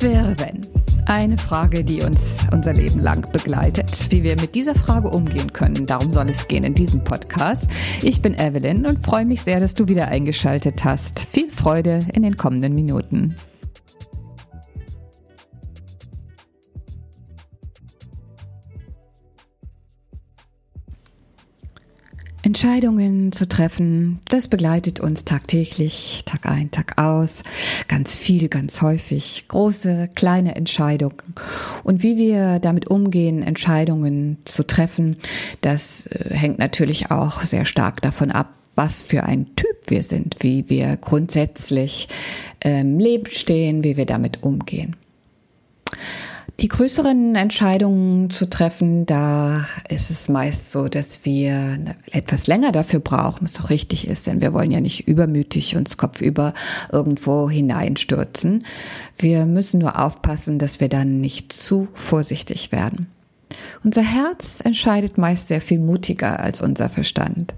Wäre, 0.00 0.34
wenn? 0.38 0.62
Eine 1.04 1.36
Frage, 1.36 1.84
die 1.84 2.02
uns 2.02 2.38
unser 2.54 2.72
Leben 2.72 3.00
lang 3.00 3.30
begleitet. 3.32 4.10
Wie 4.10 4.22
wir 4.22 4.34
mit 4.40 4.54
dieser 4.54 4.74
Frage 4.74 5.10
umgehen 5.10 5.52
können, 5.52 5.84
darum 5.84 6.10
soll 6.10 6.30
es 6.30 6.48
gehen 6.48 6.64
in 6.64 6.74
diesem 6.74 7.04
Podcast. 7.04 7.68
Ich 8.00 8.22
bin 8.22 8.32
Evelyn 8.38 8.86
und 8.86 9.04
freue 9.04 9.26
mich 9.26 9.42
sehr, 9.42 9.60
dass 9.60 9.74
du 9.74 9.88
wieder 9.88 10.08
eingeschaltet 10.08 10.84
hast. 10.84 11.20
Viel 11.20 11.50
Freude 11.50 11.98
in 12.14 12.22
den 12.22 12.38
kommenden 12.38 12.74
Minuten. 12.74 13.36
Entscheidungen 22.42 23.32
zu 23.32 23.46
treffen, 23.46 24.20
das 24.28 24.48
begleitet 24.48 24.98
uns 24.98 25.26
tagtäglich, 25.26 26.22
Tag 26.24 26.46
ein, 26.46 26.70
Tag 26.70 26.96
aus, 26.96 27.42
ganz 27.86 28.18
viel, 28.18 28.48
ganz 28.48 28.80
häufig, 28.80 29.44
große, 29.48 30.08
kleine 30.14 30.54
Entscheidungen. 30.56 31.34
Und 31.84 32.02
wie 32.02 32.16
wir 32.16 32.58
damit 32.58 32.88
umgehen, 32.88 33.42
Entscheidungen 33.42 34.38
zu 34.46 34.66
treffen, 34.66 35.16
das 35.60 36.06
äh, 36.06 36.34
hängt 36.34 36.58
natürlich 36.58 37.10
auch 37.10 37.42
sehr 37.42 37.66
stark 37.66 38.00
davon 38.00 38.30
ab, 38.30 38.52
was 38.74 39.02
für 39.02 39.24
ein 39.24 39.54
Typ 39.56 39.76
wir 39.88 40.02
sind, 40.02 40.36
wie 40.40 40.70
wir 40.70 40.96
grundsätzlich 40.96 42.08
im 42.60 42.70
ähm, 42.70 42.98
Leben 42.98 43.26
stehen, 43.26 43.84
wie 43.84 43.98
wir 43.98 44.06
damit 44.06 44.42
umgehen. 44.42 44.96
Die 46.60 46.68
größeren 46.68 47.36
Entscheidungen 47.36 48.28
zu 48.28 48.44
treffen, 48.50 49.06
da 49.06 49.66
ist 49.88 50.10
es 50.10 50.28
meist 50.28 50.72
so, 50.72 50.88
dass 50.88 51.24
wir 51.24 51.78
etwas 52.10 52.48
länger 52.48 52.70
dafür 52.70 53.00
brauchen, 53.00 53.46
was 53.46 53.58
auch 53.60 53.70
richtig 53.70 54.06
ist, 54.06 54.26
denn 54.26 54.42
wir 54.42 54.52
wollen 54.52 54.70
ja 54.70 54.82
nicht 54.82 55.08
übermütig 55.08 55.76
uns 55.76 55.96
kopfüber 55.96 56.52
irgendwo 56.92 57.48
hineinstürzen. 57.48 58.66
Wir 59.16 59.46
müssen 59.46 59.80
nur 59.80 59.98
aufpassen, 59.98 60.58
dass 60.58 60.80
wir 60.80 60.90
dann 60.90 61.22
nicht 61.22 61.50
zu 61.54 61.88
vorsichtig 61.94 62.72
werden. 62.72 63.06
Unser 63.82 64.02
Herz 64.02 64.60
entscheidet 64.62 65.16
meist 65.16 65.48
sehr 65.48 65.62
viel 65.62 65.78
mutiger 65.78 66.40
als 66.40 66.60
unser 66.60 66.90
Verstand. 66.90 67.54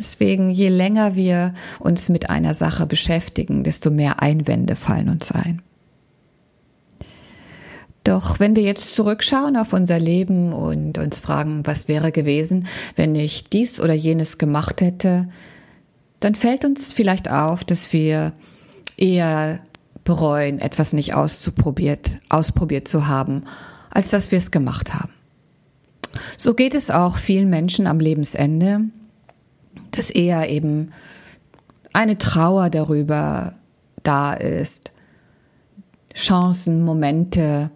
Deswegen, 0.00 0.48
je 0.48 0.70
länger 0.70 1.16
wir 1.16 1.52
uns 1.80 2.08
mit 2.08 2.30
einer 2.30 2.54
Sache 2.54 2.86
beschäftigen, 2.86 3.62
desto 3.62 3.90
mehr 3.90 4.22
Einwände 4.22 4.74
fallen 4.74 5.10
uns 5.10 5.32
ein. 5.32 5.60
Doch 8.08 8.40
wenn 8.40 8.56
wir 8.56 8.62
jetzt 8.62 8.96
zurückschauen 8.96 9.58
auf 9.58 9.74
unser 9.74 9.98
Leben 9.98 10.54
und 10.54 10.96
uns 10.96 11.18
fragen, 11.18 11.66
was 11.66 11.88
wäre 11.88 12.10
gewesen, 12.10 12.66
wenn 12.96 13.14
ich 13.14 13.50
dies 13.50 13.80
oder 13.80 13.92
jenes 13.92 14.38
gemacht 14.38 14.80
hätte, 14.80 15.28
dann 16.18 16.34
fällt 16.34 16.64
uns 16.64 16.94
vielleicht 16.94 17.30
auf, 17.30 17.64
dass 17.64 17.92
wir 17.92 18.32
eher 18.96 19.60
bereuen, 20.04 20.58
etwas 20.58 20.94
nicht 20.94 21.12
auszuprobiert, 21.12 22.12
ausprobiert 22.30 22.88
zu 22.88 23.08
haben, 23.08 23.44
als 23.90 24.08
dass 24.08 24.30
wir 24.30 24.38
es 24.38 24.50
gemacht 24.50 24.94
haben. 24.94 25.12
So 26.38 26.54
geht 26.54 26.74
es 26.74 26.90
auch 26.90 27.18
vielen 27.18 27.50
Menschen 27.50 27.86
am 27.86 28.00
Lebensende, 28.00 28.84
dass 29.90 30.08
eher 30.08 30.48
eben 30.48 30.92
eine 31.92 32.16
Trauer 32.16 32.70
darüber 32.70 33.52
da 34.02 34.32
ist, 34.32 34.92
Chancen, 36.14 36.82
Momente, 36.86 37.70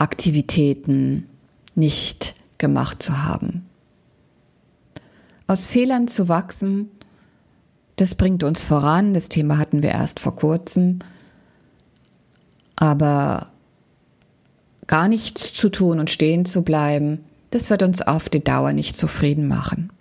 Aktivitäten 0.00 1.28
nicht 1.74 2.34
gemacht 2.56 3.02
zu 3.02 3.22
haben. 3.22 3.66
Aus 5.46 5.66
Fehlern 5.66 6.08
zu 6.08 6.28
wachsen, 6.28 6.90
das 7.96 8.14
bringt 8.14 8.42
uns 8.42 8.62
voran. 8.62 9.12
Das 9.12 9.28
Thema 9.28 9.58
hatten 9.58 9.82
wir 9.82 9.90
erst 9.90 10.18
vor 10.18 10.36
kurzem. 10.36 11.00
Aber 12.76 13.48
gar 14.86 15.06
nichts 15.06 15.52
zu 15.52 15.68
tun 15.68 16.00
und 16.00 16.08
stehen 16.08 16.46
zu 16.46 16.62
bleiben, 16.62 17.22
das 17.50 17.68
wird 17.68 17.82
uns 17.82 18.00
auf 18.00 18.30
die 18.30 18.42
Dauer 18.42 18.72
nicht 18.72 18.96
zufrieden 18.96 19.48
machen. 19.48 19.92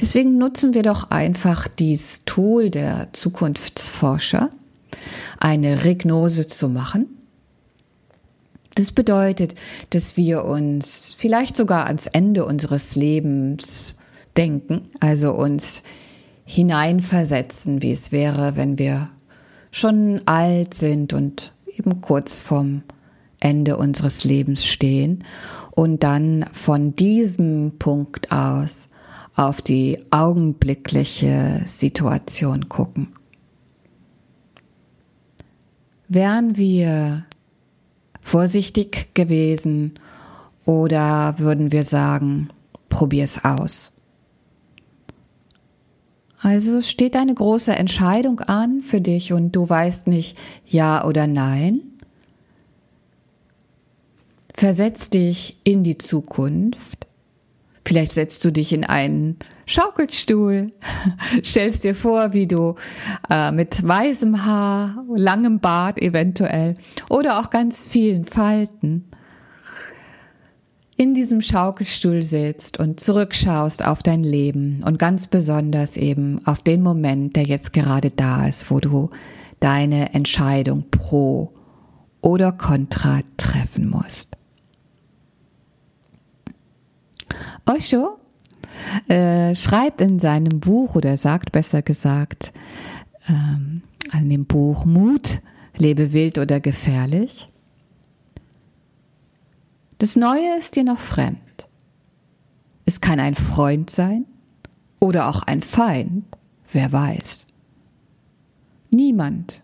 Deswegen 0.00 0.38
nutzen 0.38 0.72
wir 0.72 0.84
doch 0.84 1.10
einfach 1.10 1.66
dieses 1.66 2.24
Tool 2.26 2.70
der 2.70 3.08
Zukunftsforscher, 3.12 4.50
eine 5.40 5.82
Regnose 5.82 6.46
zu 6.46 6.68
machen 6.68 7.17
das 8.78 8.92
bedeutet, 8.92 9.54
dass 9.90 10.16
wir 10.16 10.44
uns 10.44 11.14
vielleicht 11.18 11.56
sogar 11.56 11.86
ans 11.86 12.06
Ende 12.06 12.44
unseres 12.44 12.94
Lebens 12.94 13.96
denken, 14.36 14.82
also 15.00 15.32
uns 15.32 15.82
hineinversetzen, 16.44 17.82
wie 17.82 17.92
es 17.92 18.12
wäre, 18.12 18.56
wenn 18.56 18.78
wir 18.78 19.10
schon 19.70 20.22
alt 20.26 20.74
sind 20.74 21.12
und 21.12 21.52
eben 21.66 22.00
kurz 22.00 22.40
vorm 22.40 22.82
Ende 23.40 23.76
unseres 23.76 24.24
Lebens 24.24 24.64
stehen 24.64 25.24
und 25.72 26.02
dann 26.02 26.46
von 26.52 26.94
diesem 26.94 27.72
Punkt 27.78 28.32
aus 28.32 28.88
auf 29.34 29.60
die 29.60 29.98
augenblickliche 30.10 31.62
Situation 31.66 32.68
gucken. 32.68 33.08
Wären 36.08 36.56
wir 36.56 37.24
vorsichtig 38.28 39.14
gewesen 39.14 39.94
oder 40.64 41.38
würden 41.38 41.72
wir 41.72 41.82
sagen, 41.82 42.50
probier's 42.88 43.44
aus? 43.44 43.94
Also 46.40 46.82
steht 46.82 47.16
eine 47.16 47.34
große 47.34 47.74
Entscheidung 47.74 48.40
an 48.40 48.80
für 48.80 49.00
dich 49.00 49.32
und 49.32 49.52
du 49.52 49.68
weißt 49.68 50.06
nicht 50.06 50.36
ja 50.66 51.04
oder 51.04 51.26
nein. 51.26 51.80
Versetz 54.54 55.10
dich 55.10 55.58
in 55.64 55.82
die 55.82 55.98
Zukunft. 55.98 57.07
Vielleicht 57.88 58.12
setzt 58.12 58.44
du 58.44 58.52
dich 58.52 58.74
in 58.74 58.84
einen 58.84 59.38
Schaukelstuhl, 59.64 60.72
stellst 61.42 61.84
dir 61.84 61.94
vor, 61.94 62.34
wie 62.34 62.46
du 62.46 62.74
äh, 63.30 63.50
mit 63.50 63.82
weißem 63.82 64.44
Haar, 64.44 65.06
langem 65.14 65.58
Bart 65.60 65.98
eventuell 65.98 66.76
oder 67.08 67.40
auch 67.40 67.48
ganz 67.48 67.82
vielen 67.82 68.26
Falten 68.26 69.06
in 70.98 71.14
diesem 71.14 71.40
Schaukelstuhl 71.40 72.22
sitzt 72.22 72.78
und 72.78 73.00
zurückschaust 73.00 73.82
auf 73.82 74.02
dein 74.02 74.22
Leben 74.22 74.82
und 74.84 74.98
ganz 74.98 75.26
besonders 75.26 75.96
eben 75.96 76.46
auf 76.46 76.60
den 76.60 76.82
Moment, 76.82 77.36
der 77.36 77.44
jetzt 77.44 77.72
gerade 77.72 78.10
da 78.10 78.46
ist, 78.46 78.70
wo 78.70 78.80
du 78.80 79.08
deine 79.60 80.12
Entscheidung 80.12 80.90
pro 80.90 81.54
oder 82.20 82.52
contra 82.52 83.20
treffen 83.38 83.88
musst. 83.88 84.37
Osho 87.68 88.18
äh, 89.08 89.54
schreibt 89.54 90.00
in 90.00 90.20
seinem 90.20 90.60
Buch 90.60 90.94
oder 90.94 91.16
sagt 91.16 91.52
besser 91.52 91.82
gesagt 91.82 92.52
ähm, 93.28 93.82
an 94.10 94.30
dem 94.30 94.46
Buch 94.46 94.84
Mut, 94.84 95.40
lebe 95.76 96.12
wild 96.12 96.38
oder 96.38 96.60
gefährlich. 96.60 97.48
Das 99.98 100.16
Neue 100.16 100.58
ist 100.58 100.76
dir 100.76 100.84
noch 100.84 100.98
fremd. 100.98 101.68
Es 102.86 103.00
kann 103.00 103.20
ein 103.20 103.34
Freund 103.34 103.90
sein 103.90 104.24
oder 104.98 105.28
auch 105.28 105.42
ein 105.42 105.60
Feind, 105.62 106.24
wer 106.72 106.90
weiß. 106.90 107.46
Niemand 108.90 109.62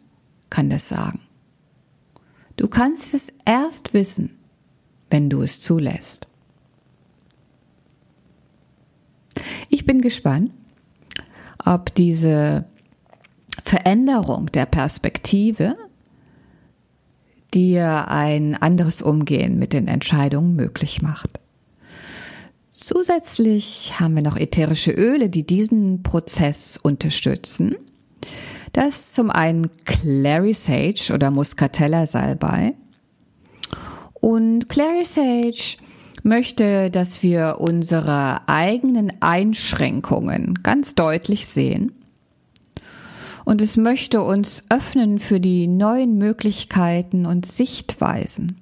kann 0.50 0.68
das 0.68 0.88
sagen. 0.88 1.20
Du 2.56 2.68
kannst 2.68 3.14
es 3.14 3.32
erst 3.46 3.94
wissen, 3.94 4.38
wenn 5.08 5.30
du 5.30 5.40
es 5.40 5.60
zulässt. 5.60 6.26
Bin 9.84 10.00
gespannt, 10.00 10.50
ob 11.64 11.94
diese 11.94 12.64
Veränderung 13.64 14.46
der 14.52 14.66
Perspektive 14.66 15.76
dir 17.52 18.08
ein 18.08 18.56
anderes 18.56 19.02
Umgehen 19.02 19.58
mit 19.58 19.72
den 19.72 19.86
Entscheidungen 19.86 20.56
möglich 20.56 21.02
macht. 21.02 21.38
Zusätzlich 22.70 23.98
haben 24.00 24.16
wir 24.16 24.22
noch 24.22 24.36
ätherische 24.36 24.90
Öle, 24.90 25.31
die 25.31 25.46
diesen 25.46 26.02
Prozess 26.02 26.76
unterstützen. 26.76 27.76
Das 28.72 28.96
ist 28.96 29.14
zum 29.14 29.31
einen 29.31 29.70
Clary 29.84 30.52
Sage 30.52 31.12
oder 31.14 31.31
Muscatella 31.31 32.06
Salbei. 32.06 32.75
Und 34.14 34.69
Clary 34.69 35.04
Sage 35.04 35.76
möchte, 36.24 36.90
dass 36.90 37.22
wir 37.22 37.56
unsere 37.60 38.48
eigenen 38.48 39.12
Einschränkungen 39.20 40.62
ganz 40.62 40.94
deutlich 40.94 41.46
sehen. 41.46 41.92
Und 43.44 43.60
es 43.60 43.76
möchte 43.76 44.22
uns 44.22 44.62
öffnen 44.70 45.18
für 45.18 45.38
die 45.38 45.66
neuen 45.66 46.16
Möglichkeiten 46.16 47.26
und 47.26 47.44
Sichtweisen. 47.46 48.60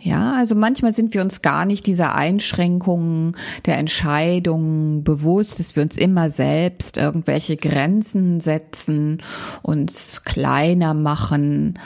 Ja, 0.00 0.34
also 0.34 0.54
manchmal 0.54 0.94
sind 0.94 1.12
wir 1.12 1.22
uns 1.22 1.42
gar 1.42 1.64
nicht 1.64 1.86
dieser 1.86 2.14
Einschränkungen 2.14 3.36
der 3.66 3.78
Entscheidungen 3.78 5.02
bewusst, 5.02 5.58
dass 5.58 5.74
wir 5.74 5.82
uns 5.82 5.96
immer 5.96 6.30
selbst 6.30 6.96
irgendwelche 6.96 7.56
Grenzen 7.56 8.40
setzen, 8.40 9.18
uns 9.62 10.22
kleiner 10.22 10.94
machen 10.94 11.78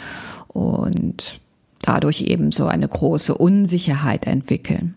und 0.48 1.40
dadurch 1.82 2.22
eben 2.22 2.52
so 2.52 2.66
eine 2.66 2.88
große 2.88 3.36
Unsicherheit 3.36 4.26
entwickeln. 4.26 4.94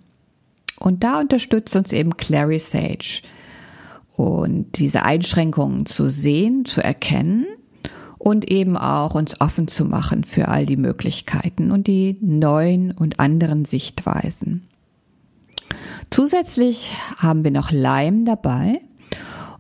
Und 0.80 1.04
da 1.04 1.20
unterstützt 1.20 1.76
uns 1.76 1.92
eben 1.92 2.18
Clary 2.18 2.60
Sage. 2.60 3.22
Und 4.16 4.80
diese 4.80 5.04
Einschränkungen 5.04 5.86
zu 5.86 6.08
sehen, 6.08 6.64
zu 6.64 6.82
erkennen 6.82 7.46
und 8.18 8.50
eben 8.50 8.78
auch 8.78 9.14
uns 9.14 9.42
offen 9.42 9.68
zu 9.68 9.86
machen 9.86 10.24
für 10.24 10.48
all 10.48 10.66
die 10.66 10.78
Möglichkeiten 10.78 11.72
und 11.72 11.88
die 11.88 12.18
neuen 12.22 12.92
und 12.92 13.20
anderen 13.20 13.66
Sichtweisen. 13.66 14.68
Zusätzlich 16.10 16.94
haben 17.20 17.44
wir 17.44 17.52
noch 17.52 17.72
Lime 17.72 18.24
dabei. 18.24 18.82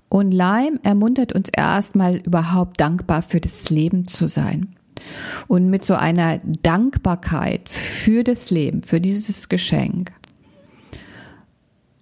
Und 0.07 0.31
Lime 0.31 0.79
ermuntert 0.83 1.33
uns 1.33 1.49
erstmal 1.49 2.17
überhaupt 2.17 2.79
dankbar 2.79 3.21
für 3.21 3.41
das 3.41 3.69
Leben 3.69 4.07
zu 4.07 4.27
sein. 4.27 4.75
Und 5.47 5.69
mit 5.69 5.85
so 5.85 5.95
einer 5.95 6.39
Dankbarkeit 6.63 7.69
für 7.69 8.23
das 8.23 8.49
Leben, 8.51 8.83
für 8.83 9.01
dieses 9.01 9.49
Geschenk, 9.49 10.11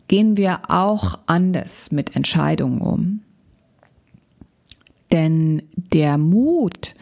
gehen 0.08 0.38
wir 0.38 0.70
auch 0.70 1.20
anders 1.26 1.92
mit 1.92 2.16
Entscheidungen 2.16 2.82
um. 2.82 3.22
Denn 5.12 5.64
der 5.76 6.18
Mut, 6.18 6.96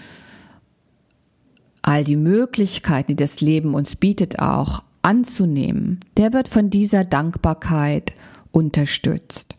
all 1.82 2.04
die 2.04 2.18
Möglichkeiten, 2.18 3.12
die 3.12 3.16
das 3.16 3.42
Leben 3.42 3.74
uns 3.74 3.96
bietet, 3.96 4.40
auch 4.40 4.84
anzunehmen, 5.02 6.00
der 6.18 6.34
wird 6.34 6.48
von 6.48 6.70
dieser 6.70 7.04
Dankbarkeit 7.04 8.14
unterstützt. 8.52 9.56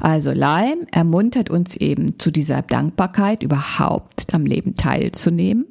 Also 0.00 0.32
Leim 0.32 0.86
ermuntert 0.90 1.50
uns 1.50 1.76
eben 1.76 2.18
zu 2.18 2.30
dieser 2.30 2.62
Dankbarkeit, 2.62 3.42
überhaupt 3.42 4.32
am 4.34 4.46
Leben 4.46 4.76
teilzunehmen 4.76 5.66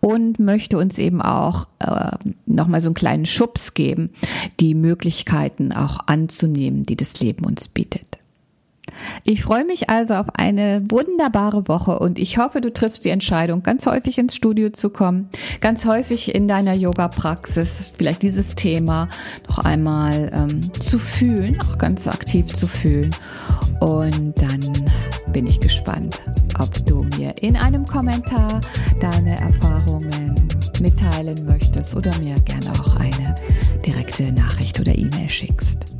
und 0.00 0.38
möchte 0.38 0.78
uns 0.78 0.98
eben 0.98 1.22
auch 1.22 1.66
äh, 1.78 2.10
nochmal 2.46 2.82
so 2.82 2.88
einen 2.88 2.94
kleinen 2.94 3.26
Schubs 3.26 3.74
geben, 3.74 4.10
die 4.58 4.74
Möglichkeiten 4.74 5.72
auch 5.72 6.00
anzunehmen, 6.06 6.84
die 6.84 6.96
das 6.96 7.20
Leben 7.20 7.44
uns 7.44 7.68
bietet. 7.68 8.09
Ich 9.24 9.42
freue 9.42 9.64
mich 9.64 9.90
also 9.90 10.14
auf 10.14 10.26
eine 10.34 10.82
wunderbare 10.88 11.68
Woche 11.68 11.98
und 11.98 12.18
ich 12.18 12.38
hoffe, 12.38 12.60
du 12.60 12.72
triffst 12.72 13.04
die 13.04 13.10
Entscheidung, 13.10 13.62
ganz 13.62 13.86
häufig 13.86 14.18
ins 14.18 14.34
Studio 14.34 14.70
zu 14.70 14.90
kommen, 14.90 15.28
ganz 15.60 15.84
häufig 15.84 16.34
in 16.34 16.48
deiner 16.48 16.74
Yoga-Praxis 16.74 17.92
vielleicht 17.96 18.22
dieses 18.22 18.54
Thema 18.54 19.08
noch 19.48 19.58
einmal 19.58 20.30
ähm, 20.34 20.72
zu 20.80 20.98
fühlen, 20.98 21.60
auch 21.60 21.78
ganz 21.78 22.06
aktiv 22.06 22.46
zu 22.54 22.66
fühlen. 22.66 23.10
Und 23.80 24.40
dann 24.40 24.60
bin 25.32 25.46
ich 25.46 25.60
gespannt, 25.60 26.20
ob 26.58 26.84
du 26.86 27.04
mir 27.16 27.34
in 27.40 27.56
einem 27.56 27.84
Kommentar 27.84 28.60
deine 29.00 29.36
Erfahrungen 29.38 30.34
mitteilen 30.80 31.46
möchtest 31.46 31.94
oder 31.94 32.16
mir 32.18 32.34
gerne 32.44 32.72
auch 32.80 32.96
eine 32.96 33.34
direkte 33.86 34.32
Nachricht 34.32 34.80
oder 34.80 34.96
E-Mail 34.96 35.28
schickst. 35.28 35.99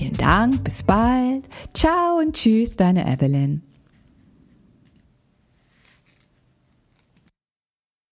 Vielen 0.00 0.16
Dank, 0.16 0.64
bis 0.64 0.82
bald. 0.82 1.44
Ciao 1.74 2.20
und 2.20 2.34
tschüss, 2.34 2.74
deine 2.74 3.06
Evelyn. 3.06 3.60